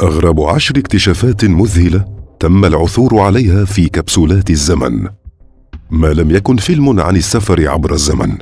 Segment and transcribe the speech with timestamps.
[0.00, 2.04] أغرب عشر اكتشافات مذهلة
[2.40, 5.08] تم العثور عليها في كبسولات الزمن.
[5.90, 8.38] ما لم يكن فيلم عن السفر عبر الزمن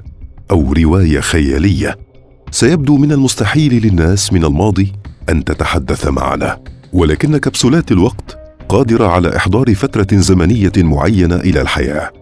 [0.50, 1.98] أو رواية خيالية
[2.50, 4.92] سيبدو من المستحيل للناس من الماضي
[5.28, 6.58] أن تتحدث معنا.
[6.92, 8.38] ولكن كبسولات الوقت
[8.68, 12.12] قادرة على إحضار فترة زمنية معينة إلى الحياة.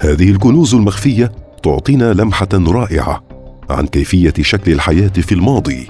[0.00, 1.32] هذه الكنوز المخفية
[1.62, 3.24] تعطينا لمحة رائعة
[3.70, 5.88] عن كيفية شكل الحياة في الماضي.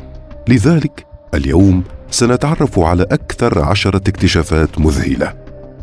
[0.48, 5.34] لذلك اليوم سنتعرف على أكثر عشرة اكتشافات مذهلة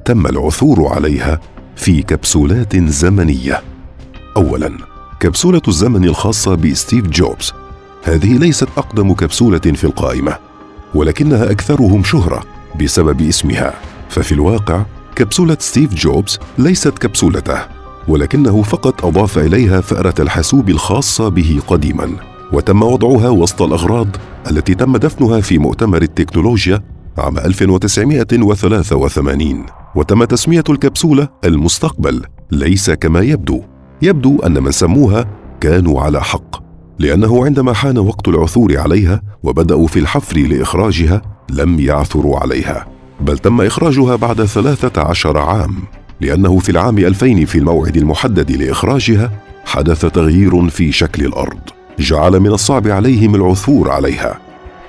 [0.05, 1.39] تم العثور عليها
[1.75, 3.61] في كبسولات زمنية.
[4.37, 4.77] اولا
[5.19, 7.53] كبسولة الزمن الخاصة بستيف جوبز.
[8.03, 10.37] هذه ليست أقدم كبسولة في القائمة
[10.95, 12.43] ولكنها أكثرهم شهرة
[12.81, 13.73] بسبب اسمها.
[14.09, 14.83] ففي الواقع
[15.15, 17.59] كبسولة ستيف جوبز ليست كبسولته
[18.07, 22.28] ولكنه فقط أضاف إليها فأرة الحاسوب الخاصة به قديما.
[22.53, 24.07] وتم وضعها وسط الأغراض
[24.51, 26.79] التي تم دفنها في مؤتمر التكنولوجيا
[27.17, 29.65] عام 1983
[29.95, 33.61] وتم تسمية الكبسولة المستقبل ليس كما يبدو.
[34.01, 35.25] يبدو أن من سموها
[35.61, 36.63] كانوا على حق
[36.99, 42.87] لأنه عندما حان وقت العثور عليها وبدأوا في الحفر لإخراجها لم يعثروا عليها.
[43.21, 45.75] بل تم إخراجها بعد ثلاثة عشر عام
[46.21, 49.31] لأنه في العام 2000 في الموعد المحدد لإخراجها
[49.65, 51.78] حدث تغيير في شكل الأرض.
[51.99, 54.39] جعل من الصعب عليهم العثور عليها.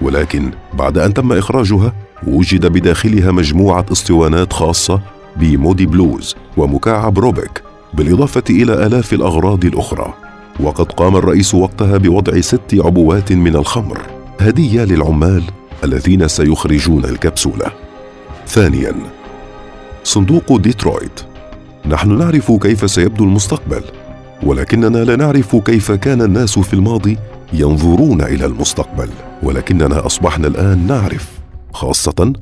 [0.02, 1.92] ولكن بعد أن تم إخراجها
[2.26, 5.00] وجد بداخلها مجموعة اسطوانات خاصة
[5.36, 7.62] بمودي بلوز ومكعب روبيك
[7.94, 10.14] بالإضافة إلى آلاف الأغراض الأخرى.
[10.60, 14.00] وقد قام الرئيس وقتها بوضع ست عبوات من الخمر
[14.40, 15.42] هدية للعمال
[15.84, 17.66] الذين سيخرجون الكبسولة.
[18.46, 18.94] ثانيا
[20.04, 21.20] صندوق ديترويت.
[21.86, 23.82] نحن نعرف كيف سيبدو المستقبل.
[24.42, 27.18] ولكننا لا نعرف كيف كان الناس في الماضي
[27.52, 29.08] ينظرون إلى المستقبل
[29.42, 31.28] ولكننا أصبحنا الآن نعرف
[31.72, 32.32] خاصة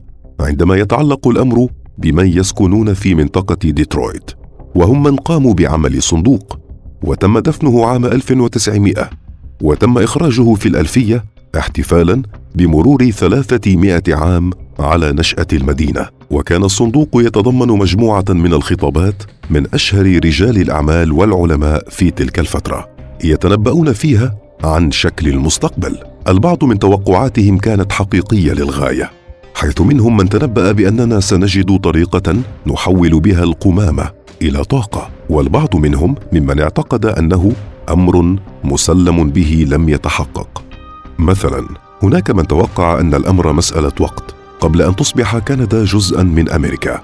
[0.40, 1.66] عندما يتعلق الأمر
[1.98, 4.30] بمن يسكنون في منطقة ديترويت
[4.74, 6.58] وهم من قاموا بعمل صندوق
[7.02, 9.10] وتم دفنه عام 1900
[9.62, 11.24] وتم إخراجه في الألفية
[11.58, 12.22] احتفالا
[12.54, 20.56] بمرور 300 عام على نشأة المدينة وكان الصندوق يتضمن مجموعة من الخطابات من أشهر رجال
[20.60, 22.88] الأعمال والعلماء في تلك الفترة
[23.24, 25.98] يتنبؤون فيها عن شكل المستقبل.
[26.28, 29.10] البعض من توقعاتهم كانت حقيقية للغاية
[29.54, 34.10] حيث منهم من تنبأ بأننا سنجد طريقة نحول بها القمامة
[34.42, 37.52] إلى طاقة والبعض منهم ممن اعتقد أنه
[37.90, 40.62] أمر مسلم به لم يتحقق.
[41.18, 41.68] مثلا
[42.02, 44.37] هناك من توقع أن الأمر مسألة وقت.
[44.60, 47.00] قبل أن تصبح كندا جزءا من أمريكا.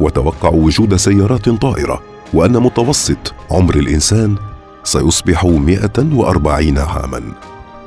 [0.00, 2.02] وتوقع وجود سيارات طائرة
[2.34, 4.36] وأن متوسط عمر الإنسان
[4.84, 7.22] سيصبح 140 عاما.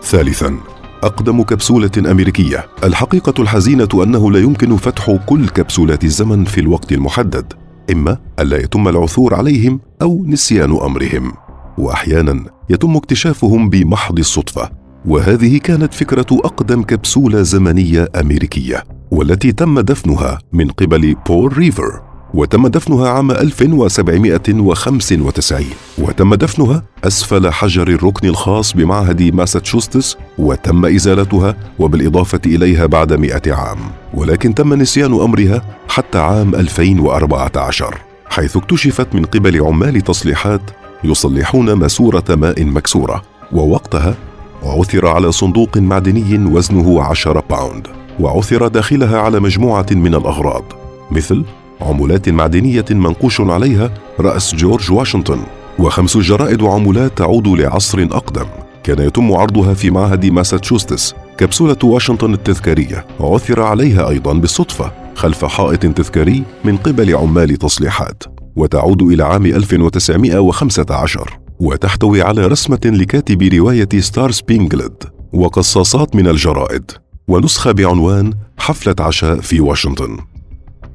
[0.04, 0.58] ثالثا
[1.04, 2.66] أقدم كبسولة أمريكية.
[2.84, 7.54] الحقيقة الحزينة أنه لا يمكن فتح كل كبسولات الزمن في الوقت المحدد
[7.92, 11.34] إما الا يتم العثور عليهم أو نسيان أمرهم.
[11.78, 14.70] واحيانا يتم اكتشافهم بمحض الصدفة.
[15.06, 18.84] وهذه كانت فكرة أقدم كبسولة زمنية أمريكية.
[19.12, 22.02] والتي تم دفنها من قبل بول ريفر
[22.34, 25.66] وتم دفنها عام 1795
[25.98, 33.78] وتم دفنها أسفل حجر الركن الخاص بمعهد ماساتشوستس وتم إزالتها وبالإضافة إليها بعد مئة عام.
[34.14, 37.98] ولكن تم نسيان أمرها حتى عام 2014
[38.30, 40.62] حيث اكتشفت من قبل عمال تصليحات
[41.04, 43.22] يصلحون ماسورة ماء مكسورة.
[43.52, 44.16] ووقتها
[44.64, 50.64] عثر على صندوق معدني وزنه 10 باوند وعثر داخلها على مجموعة من الأغراض
[51.12, 51.44] مثل
[51.82, 55.40] عملات معدنية منقوش عليها رأس جورج واشنطن
[55.80, 58.46] وخمس جرائد عملات تعود لعصر أقدم.
[58.84, 63.06] كان يتم عرضها في معهد ماساتشوستس كبسولة واشنطن التذكارية.
[63.20, 68.24] عثر عليها أيضا بالصدفة خلف حائط تذكاري من قبل عمال تصليحات
[68.56, 76.92] وتعود إلى عام 1915 وتحتوي على رسمة لكاتب رواية Star Spangled وقصاصات من الجرائد.
[77.32, 80.18] ونسخة بعنوان حفلة عشاء في واشنطن.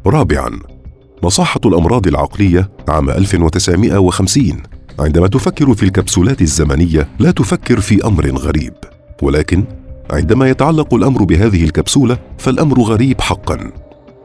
[0.06, 0.50] رابعا
[1.22, 4.62] مصحة الأمراض العقلية عام 1950
[4.98, 8.72] عندما تفكر في الكبسولات الزمنية لا تفكر في أمر غريب.
[9.22, 9.64] ولكن
[10.10, 13.72] عندما يتعلق الأمر بهذه الكبسولة فالأمر غريب حقا.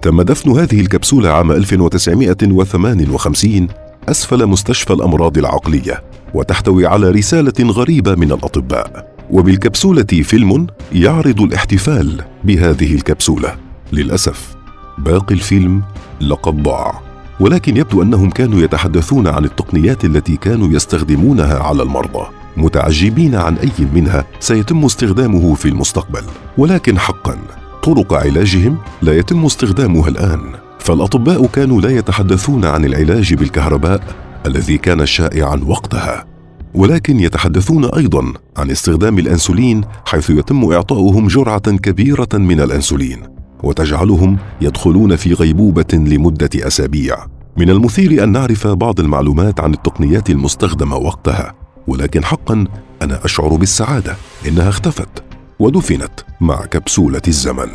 [0.01, 3.67] تم دفن هذه الكبسولة عام 1958
[4.09, 6.03] أسفل مستشفى الأمراض العقلية
[6.33, 9.11] وتحتوي على رسالة غريبة من الأطباء.
[9.31, 13.55] وبالكبسولة فيلم يعرض الاحتفال بهذه الكبسولة.
[13.93, 14.55] للأسف
[14.97, 15.81] باقي الفيلم
[16.21, 17.01] لقد ضاع.
[17.39, 23.87] ولكن يبدو أنهم كانوا يتحدثون عن التقنيات التي كانوا يستخدمونها على المرضى متعجبين عن أي
[23.93, 26.23] منها سيتم استخدامه في المستقبل.
[26.57, 27.37] ولكن حقا
[27.83, 30.41] طرق علاجهم لا يتم استخدامها الآن.
[30.79, 34.03] فالأطباء كانوا لا يتحدثون عن العلاج بالكهرباء
[34.45, 36.30] الذي كان شائعا وقتها.
[36.73, 43.19] ولكن يتحدثون أيضا عن استخدام الأنسولين حيث يتم إعطاؤهم جرعة كبيرة من الأنسولين
[43.63, 47.17] وتجعلهم يدخلون في غيبوبة لمدة أسابيع.
[47.57, 51.53] من المثير أن نعرف بعض المعلومات عن التقنيات المستخدمة وقتها
[51.87, 52.65] ولكن حقا
[53.01, 54.15] أنا أشعر بالسعادة
[54.47, 55.23] إنها اختفت
[55.59, 57.69] ودفنت مع كبسولة الزمن.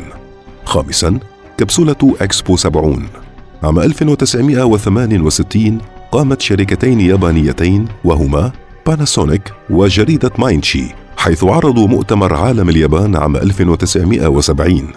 [0.65, 1.19] خامسا
[1.57, 3.07] كبسولة إكسبو 70
[3.63, 5.77] عام 1968
[6.11, 8.51] قامت شركتين يابانيتين وهما
[8.87, 10.83] باناسونيك وجريدة ماينشي
[11.17, 14.87] حيث عرضوا مؤتمر عالم اليابان عام 1970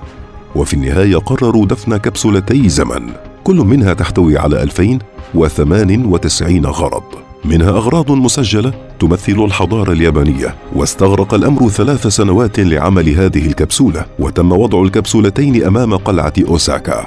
[0.54, 3.12] وفي النهاية قرروا دفن كبسولتي زمن
[3.44, 7.02] كل منها تحتوي على 2098 غرض
[7.44, 14.82] منها أغراض مسجلة تمثل الحضارة اليابانية واستغرق الأمر ثلاث سنوات لعمل هذه الكبسولة وتم وضع
[14.82, 17.06] الكبسولتين أمام قلعة أوساكا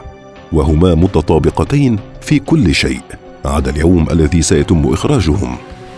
[0.51, 3.01] وهما متطابقتين في كل شيء
[3.45, 5.56] عدا اليوم الذي سيتم إخراجهم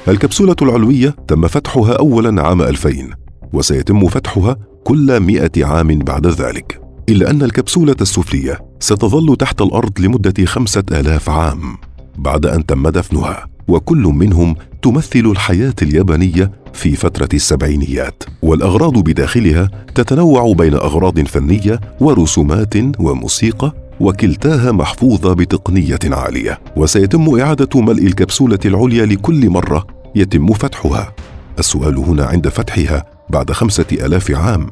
[0.07, 3.10] الكبسولة العلوية تم فتحها أولا عام 2000
[3.54, 6.81] وسيتم فتحها كل مئة عام بعد ذلك.
[7.10, 11.78] إلا أن الكبسولة السفلية ستظل تحت الأرض لمدة خمسة آلاف عام
[12.18, 18.24] بعد أن تم دفنها وكل منهم تمثل الحياة اليابانية في فترة السبعينيات.
[18.42, 26.60] والأغراض بداخلها تتنوع بين أغراض فنية ورسومات وموسيقى وكلتاها محفوظة بتقنية عالية.
[26.75, 31.13] وسيتم إعادة ملء الكبسولة العليا لكل مرة يتم فتحها.
[31.59, 34.69] السؤال هنا عند فتحها بعد خمسة ألاف عام.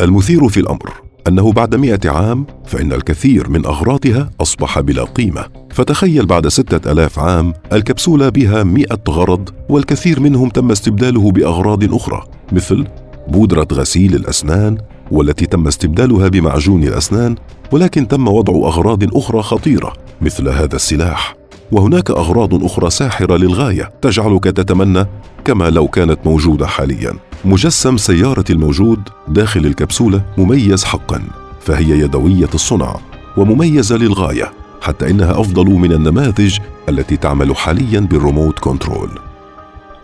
[0.00, 0.92] المثير في الأمر
[1.30, 5.44] أنه بعد مئة عام فإن الكثير من أغراضها أصبح بلا قيمة.
[5.70, 12.24] فتخيل بعد ستة ألاف عام الكبسولة بها مئة غرض والكثير منهم تم استبداله بأغراض أخرى
[12.52, 12.86] مثل
[13.28, 14.78] بودرة غسيل الأسنان
[15.10, 17.34] والتي تم استبدالها بمعجون الأسنان
[17.72, 21.36] ولكن تم وضع أغراض أخرى خطيرة مثل هذا السلاح.
[21.72, 25.06] وهناك أغراض أخرى ساحرة للغاية تجعلك تتمنى
[25.44, 27.12] كما لو كانت موجودة حاليا.
[27.44, 31.22] مجسم سيارة الموجود داخل الكبسولة مميز حقا
[31.60, 32.96] فهي يدوية الصنع
[33.36, 39.10] ومميزة للغاية حتى إنها أفضل من النماذج التي تعمل حاليا بالريموت كنترول.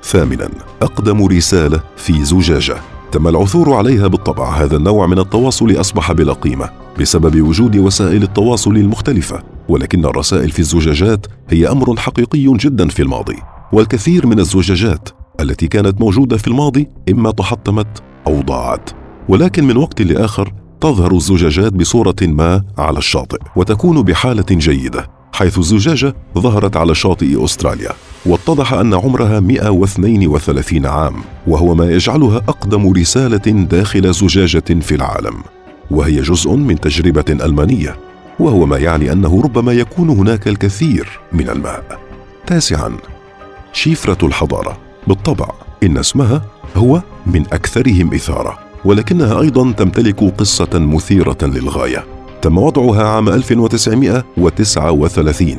[0.03, 0.49] ثامنا
[0.83, 2.77] أقدم رسالة في زجاجة.
[3.13, 8.77] تم العثور عليها بالطبع هذا النوع من التواصل أصبح بلا قيمة بسبب وجود وسائل التواصل
[8.77, 13.37] المختلفة ولكن الرسائل في الزجاجات هي أمر حقيقي جدا في الماضي
[13.73, 15.09] والكثير من الزجاجات
[15.41, 18.91] التي كانت موجودة في الماضي إما تحطمت أو ضاعت
[19.29, 26.15] ولكن من وقت لآخر تظهر الزجاجات بصورة ما على الشاطئ وتكون بحالة جيدة حيث الزجاجة
[26.39, 27.91] ظهرت على شاطئ أستراليا
[28.27, 31.15] واتضح أن عمرها 132 عام
[31.47, 35.35] وهو ما يجعلها أقدم رسالة داخل زجاجة في العالم
[35.91, 37.97] وهي جزء من تجربة ألمانية
[38.41, 42.01] وهو ما يعني أنه ربما يكون هناك الكثير من الماء.
[42.47, 42.97] تاسعا
[43.73, 45.49] شفرة الحضارة بالطبع
[45.83, 46.43] إن اسمها
[46.77, 52.05] هو من أكثرهم إثارة ولكنها أيضا تمتلك قصة مثيرة للغاية.
[52.43, 55.57] تم وضعها عام 1939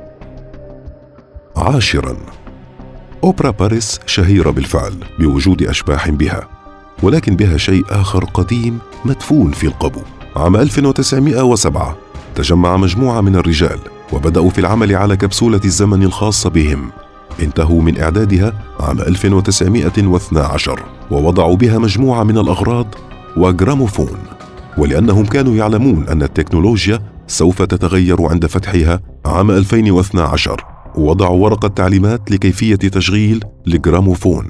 [1.57, 2.17] عاشرا.
[3.25, 6.49] أوبرا باريس شهيرة بالفعل بوجود أشباح بها
[7.03, 10.01] ولكن بها شيء آخر قديم مدفون في القبو.
[10.37, 11.97] عام 1907
[12.35, 13.79] تجمع مجموعة من الرجال
[14.13, 16.91] وبدأوا في العمل على كبسولة الزمن الخاصة بهم.
[17.41, 22.95] انتهوا من إعدادها عام 1912 ووضعوا بها مجموعة من الأغراض
[23.37, 24.19] وجراموفون
[24.79, 32.77] ولأنهم كانوا يعلمون أن التكنولوجيا سوف تتغير عند فتحها عام 2012 وضعوا ورقة تعليمات لكيفية
[32.77, 34.47] تشغيل الجراموفون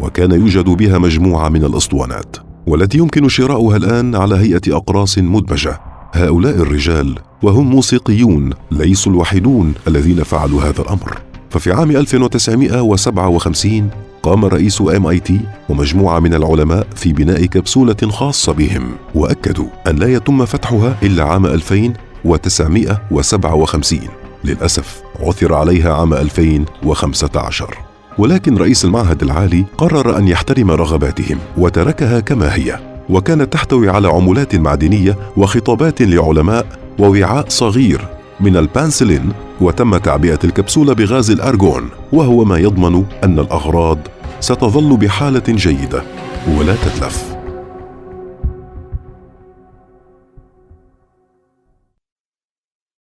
[0.00, 5.80] وكان يوجد بها مجموعة من الأسطوانات والتي يمكن شراؤها الآن على هيئة أقراص مدمجة.
[6.12, 11.29] هؤلاء الرجال وهم موسيقيون ليسوا الوحيدون الذين فعلوا هذا الأمر.
[11.50, 13.90] ففي عام 1957
[14.22, 19.96] قام رئيس ام اي تي ومجموعة من العلماء في بناء كبسولة خاصة بهم وأكدوا أن
[19.96, 24.00] لا يتم فتحها إلا عام 2957
[24.44, 27.78] للأسف عثر عليها عام 2015
[28.18, 32.78] ولكن رئيس المعهد العالي قرر أن يحترم رغباتهم وتركها كما هي
[33.08, 36.66] وكانت تحتوي على عملات معدنية وخطابات لعلماء
[36.98, 43.98] ووعاء صغير من البانسلين وتم تعبئة الكبسولة بغاز الأرغون وهو ما يضمن أن الأغراض
[44.40, 46.02] ستظل بحالة جيدة
[46.58, 47.39] ولا تتلف.